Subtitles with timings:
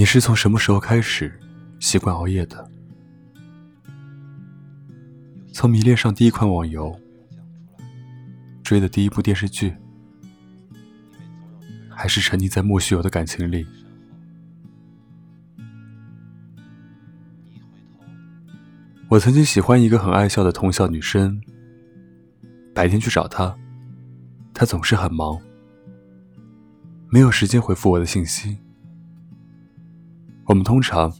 [0.00, 1.38] 你是从什么时候开始
[1.78, 2.70] 习惯熬夜的？
[5.52, 6.98] 从迷恋上第一款网游，
[8.62, 9.76] 追的第一部电视剧，
[11.90, 13.66] 还是沉溺在莫须有的感情里？
[19.10, 21.38] 我曾经喜欢一个很爱笑的同校女生，
[22.72, 23.54] 白天去找她，
[24.54, 25.38] 她总是很忙，
[27.10, 28.56] 没有时间回复我的信息。
[30.50, 31.12] 我们通常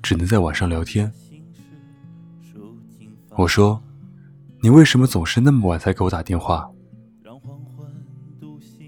[0.00, 1.12] 只能在晚上聊天。
[3.30, 3.82] 我说
[4.62, 6.70] ：“你为什么总是那么晚才给我打电话？”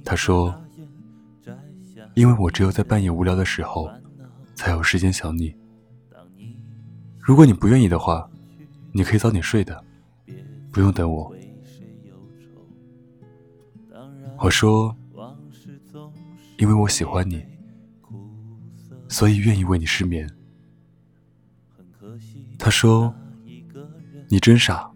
[0.06, 0.54] 他说
[2.14, 3.90] ：“因为我只有在半夜无聊的时候，
[4.54, 5.52] 才有时间想你。
[7.18, 8.30] 如果你不愿意的话。”
[8.90, 9.84] 你可以早点睡的，
[10.72, 11.30] 不用等我。
[14.38, 14.96] 我说，
[16.56, 17.44] 因为我喜欢你，
[19.08, 20.28] 所以愿意为你失眠。
[22.58, 23.14] 他说，
[24.28, 24.90] 你真傻。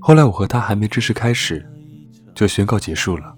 [0.00, 1.64] 后来我和他还没正式开始，
[2.34, 3.36] 就宣告结束了。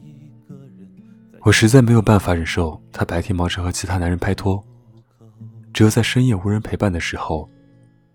[1.43, 4.63] 我实在没有办法忍受他白天忙着和其他男人拍拖。
[5.73, 7.49] 只有在深夜无人陪伴的时候，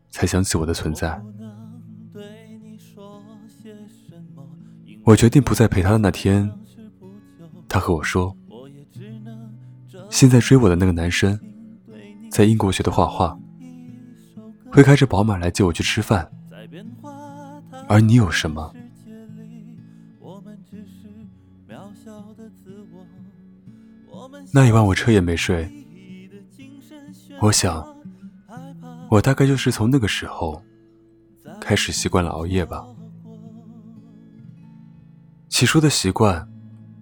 [0.09, 1.19] 才想起我的存在。
[5.03, 6.52] 我决定不再陪他的那天，
[7.67, 8.36] 他和我说
[10.16, 11.38] ：“现在追我的那个男生，
[12.31, 13.38] 在英国学的画画，
[14.71, 16.31] 会开着宝马来接我去吃饭。
[17.89, 18.73] 而你有什么？”
[24.53, 25.69] 那一晚我彻夜没睡。
[27.41, 27.86] 我想，
[29.11, 30.63] 我大概就是从那个时候
[31.59, 32.88] 开始习惯了熬夜吧。
[35.49, 36.47] 起初的习惯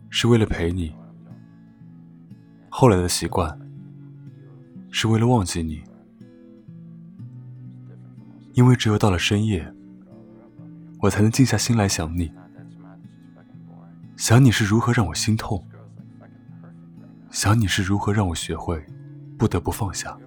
[0.09, 0.91] 是为了陪你，
[2.75, 3.55] 后来的习惯
[4.89, 5.83] 是为了忘记你。
[8.53, 9.71] 因为只有到了深夜，
[10.99, 12.33] 我才能静下心来想你，
[14.17, 15.63] 想你是如何让我心痛，
[17.29, 18.83] 想你是如何让我学会。
[19.37, 20.17] 不得不放下，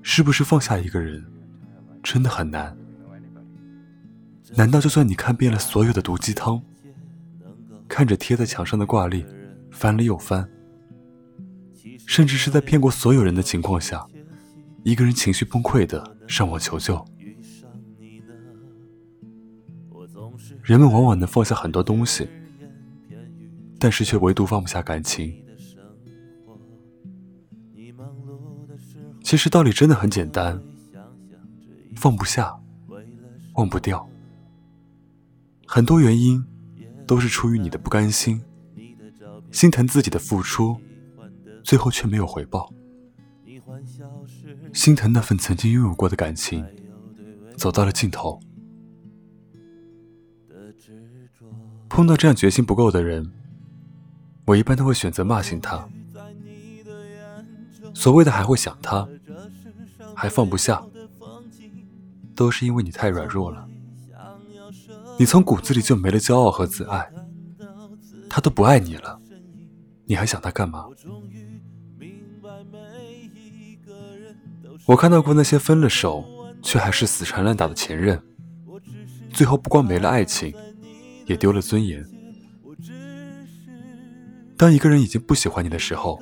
[0.00, 1.24] 是不是放下一个人
[2.04, 2.76] 真的很难？
[4.56, 6.62] 难道就算你看遍了所有的毒鸡汤，
[7.88, 9.24] 看着贴在墙上的挂历
[9.70, 10.48] 翻了又翻，
[12.06, 14.06] 甚至是在骗过所有人的情况下，
[14.82, 17.04] 一个人情绪崩溃的上网求救？
[20.62, 22.28] 人们往往能放下很多东西。
[23.84, 25.44] 但是却唯独放不下感情。
[29.24, 30.62] 其实道理真的很简单，
[31.96, 32.56] 放不下，
[33.54, 34.08] 忘不掉。
[35.74, 36.44] 很多原因
[37.06, 38.42] 都是出于你的不甘心，
[39.50, 40.76] 心疼自己的付出，
[41.64, 42.70] 最后却没有回报。
[44.74, 46.62] 心疼那份曾经拥有过的感情，
[47.56, 48.38] 走到了尽头。
[51.88, 53.32] 碰到这样决心不够的人。
[54.44, 55.88] 我一般都会选择骂醒他。
[57.94, 59.08] 所谓的还会想他，
[60.14, 60.84] 还放不下，
[62.34, 63.66] 都是因为你太软弱了。
[65.18, 67.10] 你从骨子里就没了骄傲和自爱，
[68.28, 69.20] 他都不爱你了，
[70.06, 70.86] 你还想他干嘛？
[74.86, 76.24] 我看到过那些分了手
[76.60, 78.20] 却还是死缠烂打的前任，
[79.32, 80.52] 最后不光没了爱情，
[81.26, 82.04] 也丢了尊严。
[84.56, 86.18] 当一个人已经不喜欢你的时候，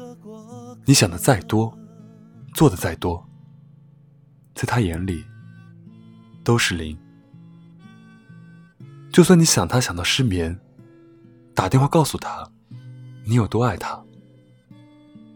[0.85, 1.77] 你想的再多，
[2.55, 3.27] 做的再多，
[4.55, 5.25] 在他眼里
[6.45, 6.99] 都是零。
[9.13, 10.59] 就算你想他想到失眠，
[11.55, 12.51] 打电话告诉他
[13.25, 14.03] 你有多爱他，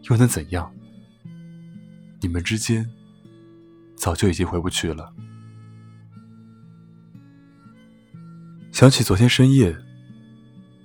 [0.09, 0.73] 又能怎样？
[2.21, 2.89] 你们之间
[3.95, 5.13] 早就已经回不去了。
[8.71, 9.77] 想起昨天深夜，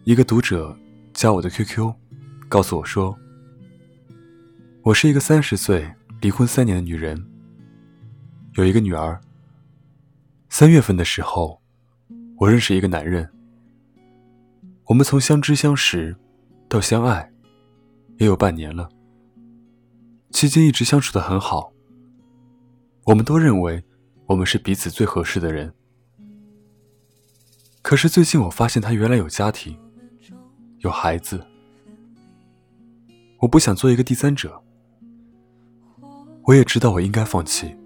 [0.05, 0.77] 一个读者
[1.15, 1.93] 加我的 QQ。
[2.49, 3.17] 告诉我说，
[4.83, 5.89] 我是一个三十岁、
[6.21, 7.25] 离婚三年的女人，
[8.55, 9.21] 有一个女儿。
[10.49, 11.60] 三月份的时候，
[12.41, 13.29] 我认识一个男人，
[14.87, 16.17] 我们从相知相识
[16.71, 17.31] 到相爱，
[18.17, 18.89] 也有半年了。
[20.31, 21.71] 期间一直相处的很好，
[23.05, 23.85] 我们都认为
[24.25, 25.71] 我们是彼此最合适的人。
[27.83, 29.79] 可是最近我发现他原来有家庭，
[30.79, 31.47] 有孩子。
[33.41, 34.63] 我不想做一个第三者，
[36.45, 37.77] 我也知道我应该放弃，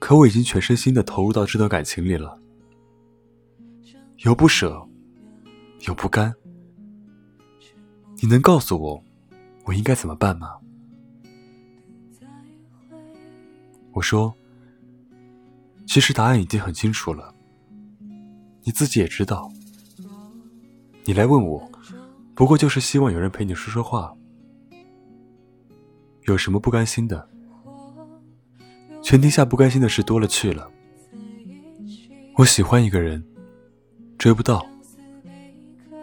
[0.00, 2.39] 可我已经全身心的投入到这段感情里了。
[4.18, 4.86] 有不舍，
[5.86, 6.34] 有不甘。
[8.22, 9.02] 你能告诉我，
[9.64, 10.58] 我应该怎么办吗？
[13.92, 14.34] 我说，
[15.86, 17.34] 其实答案已经很清楚了，
[18.62, 19.50] 你自己也知道。
[21.04, 21.70] 你来问我，
[22.34, 24.14] 不过就是希望有人陪你说说话。
[26.26, 27.28] 有什么不甘心的？
[29.02, 30.70] 全天下不甘心的事多了去了。
[32.36, 33.24] 我喜欢一个人，
[34.20, 34.60] 追不到；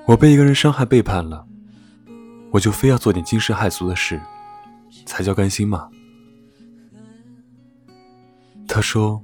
[0.07, 1.45] 我被一个人伤害背叛了，
[2.49, 4.19] 我就非要做点惊世骇俗的事，
[5.05, 5.87] 才叫甘心吗？
[8.67, 9.21] 他说：“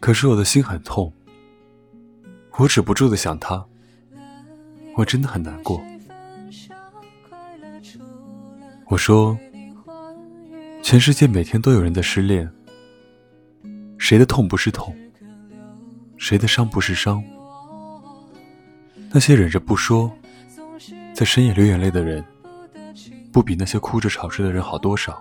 [0.00, 1.12] 可是我的心很痛，
[2.58, 3.64] 我止不住的想他，
[4.96, 5.80] 我真的很难过。”
[8.90, 9.38] 我说。
[10.82, 12.50] 全世界每天都有人在失恋，
[13.96, 14.96] 谁的痛不是痛，
[16.16, 17.22] 谁的伤不是伤？
[19.12, 20.10] 那些忍着不说，
[21.12, 22.24] 在深夜流眼泪的人，
[23.32, 25.20] 不比那些哭着吵着的人好多少。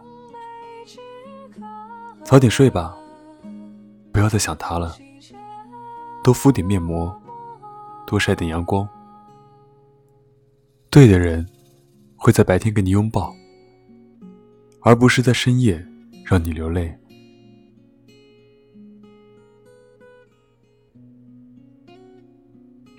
[2.24, 2.96] 早点睡吧，
[4.12, 4.96] 不要再想他了。
[6.24, 7.12] 多敷点面膜，
[8.06, 8.88] 多晒点阳光。
[10.92, 11.48] 对的人，
[12.16, 13.34] 会在白天给你拥抱。
[14.82, 15.84] 而不是在深夜
[16.24, 16.99] 让你流泪。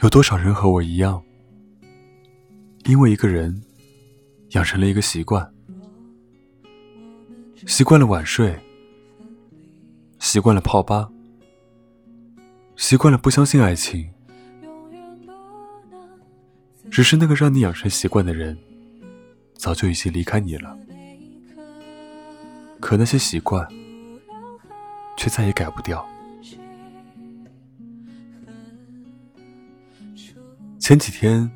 [0.03, 1.23] 有多少人和我一样，
[2.87, 3.63] 因为一个人
[4.53, 5.53] 养成了一个习惯，
[7.67, 8.59] 习惯了晚睡，
[10.19, 11.11] 习惯了泡吧，
[12.77, 14.11] 习惯了不相信爱情，
[16.91, 18.57] 只是那个让你养成习惯的人，
[19.53, 20.79] 早就已经离开你了。
[22.81, 23.69] 可那些习惯，
[25.19, 26.10] 却再也改不掉。
[30.91, 31.49] 前几天，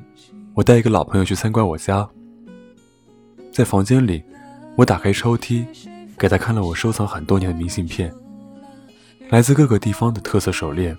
[0.53, 2.09] 我带一个老朋友去参观我家，
[3.51, 4.23] 在房间里，
[4.77, 5.65] 我打开抽屉，
[6.17, 8.15] 给他看了我收藏很多年的明信片，
[9.27, 10.97] 来自各个地方的特色手链，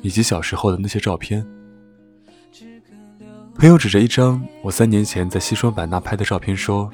[0.00, 1.46] 以及小时候的那些照片。
[3.54, 6.90] 朋友指着一张我三年前在西双版纳拍的照片说。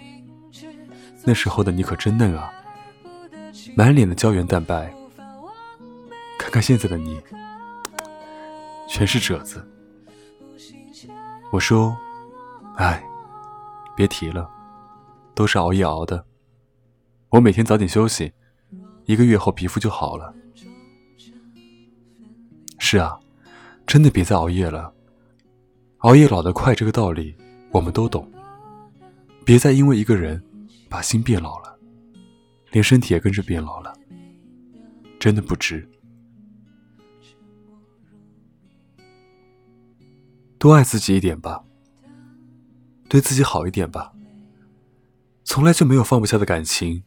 [1.25, 2.53] 那时候的你可真嫩啊，
[3.75, 4.95] 满脸的胶原蛋白。
[6.39, 7.19] 看看现在的你，
[8.87, 9.67] 全是褶子。
[11.51, 11.97] 我说，
[12.77, 13.03] 哎，
[13.97, 14.49] 别提了，
[15.35, 16.25] 都是熬夜熬的。
[17.31, 18.33] 我每天早点休息，
[19.05, 20.35] 一个月后皮肤就好了。
[22.79, 23.19] 是啊，
[23.87, 24.93] 真的别再熬夜了。
[25.99, 27.35] 熬夜老得快，这个道理
[27.71, 28.31] 我们都懂。
[29.45, 30.43] 别再因为一个人。
[30.91, 31.79] 把心变老了，
[32.71, 33.93] 连身体也跟着变老了，
[35.21, 35.87] 真的不值。
[40.59, 41.65] 多爱自己一点吧，
[43.09, 44.13] 对自己好一点吧。
[45.45, 47.05] 从来就没有放不下的感情，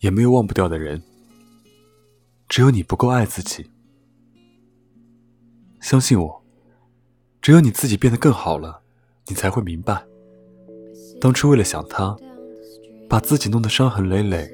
[0.00, 1.02] 也没有忘不掉的人，
[2.48, 3.70] 只有你不够爱自己。
[5.80, 6.42] 相信我，
[7.40, 8.82] 只有你自己变得更好了，
[9.26, 10.04] 你才会明白，
[11.20, 12.16] 当初为了想他。
[13.08, 14.50] 把自己弄得伤痕累累，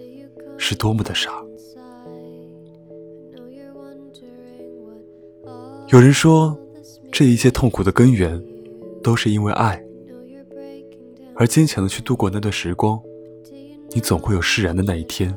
[0.59, 1.31] 是多么的傻。
[5.87, 6.59] 有人说，
[7.19, 8.41] 这一切痛苦的根源，
[9.03, 9.83] 都是因为爱。
[11.35, 12.97] 而坚强的去度过那段时光，
[13.91, 15.37] 你总会有释然的那一天。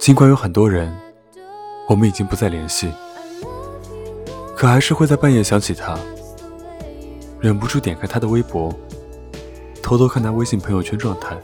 [0.00, 0.92] 尽管有很多人，
[1.88, 2.90] 我们已经不再联系，
[4.56, 5.96] 可还是会在半夜想起他，
[7.38, 8.74] 忍不住点开他的微博。
[9.80, 11.40] 偷偷看他微信朋友圈状态，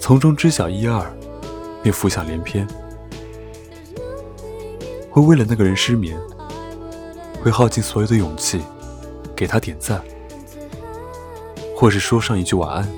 [0.00, 1.04] 从中知晓一二，
[1.82, 2.66] 便浮想联翩。
[5.10, 6.18] 会为了那个人失眠，
[7.42, 8.60] 会耗尽所有的勇气
[9.34, 10.02] 给他点赞，
[11.74, 12.88] 或是说上一句晚安。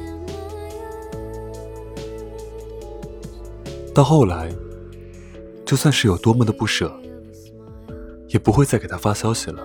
[3.94, 4.50] 到后来，
[5.64, 6.92] 就算是有多么的不舍，
[8.28, 9.62] 也不会再给他发消息了。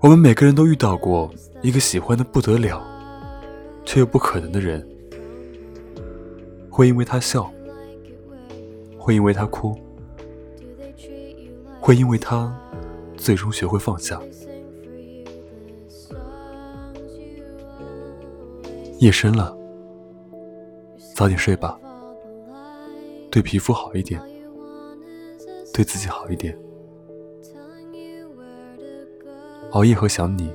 [0.00, 1.30] 我们每个人都遇到过。
[1.62, 2.78] 一个喜欢的不得了，
[3.86, 4.86] 却又不可能的人，
[6.68, 7.50] 会因为他笑，
[8.98, 9.74] 会因为他哭，
[11.84, 12.50] 会因为他
[13.14, 14.18] 最终学会放下。
[19.00, 19.54] 夜深了，
[21.14, 21.78] 早点睡吧，
[23.30, 24.18] 对皮肤好一点，
[25.74, 26.58] 对自己好一点。
[29.72, 30.50] 熬夜和想你。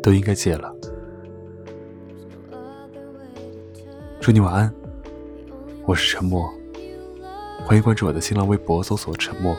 [0.00, 0.72] 都应该戒了。
[4.20, 4.72] 祝你晚安，
[5.84, 6.48] 我是沉默。
[7.66, 9.56] 欢迎关注我的新浪微博，搜索“沉默”，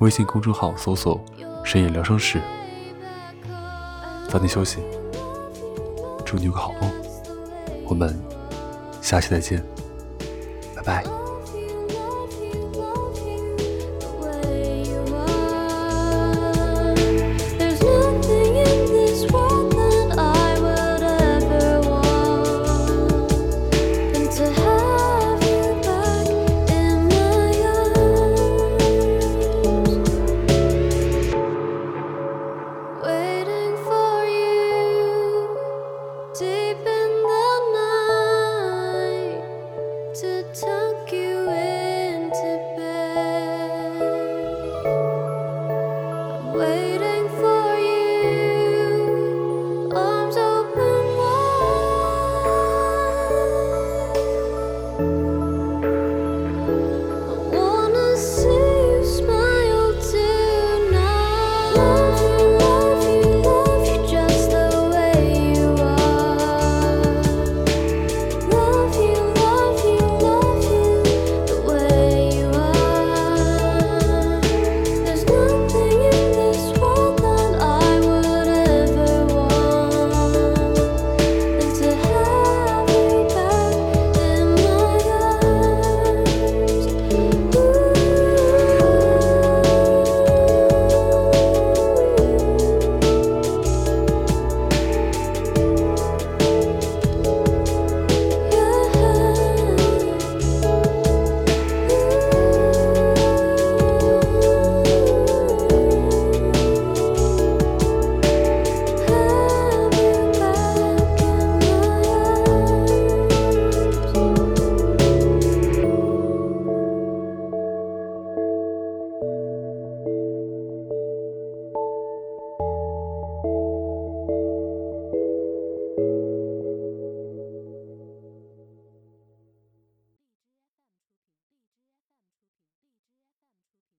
[0.00, 1.22] 微信公众号搜索
[1.62, 2.40] “深夜疗伤室”。
[4.30, 4.78] 早点休息，
[6.24, 6.90] 祝你有个好梦。
[7.86, 8.18] 我们
[9.02, 9.62] 下期再见，
[10.74, 11.19] 拜拜。